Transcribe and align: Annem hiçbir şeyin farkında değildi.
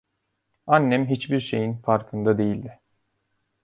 Annem 0.67 1.05
hiçbir 1.07 1.39
şeyin 1.39 1.73
farkında 1.77 2.37
değildi. 2.37 2.79